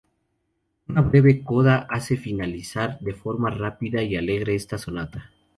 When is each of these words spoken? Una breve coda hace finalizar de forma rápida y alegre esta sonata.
Una 0.87 1.01
breve 1.01 1.43
coda 1.43 1.85
hace 1.87 2.17
finalizar 2.17 2.97
de 3.01 3.13
forma 3.13 3.51
rápida 3.51 4.01
y 4.01 4.15
alegre 4.15 4.55
esta 4.55 4.79
sonata. 4.79 5.29